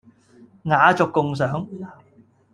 [0.63, 1.67] 雅俗共賞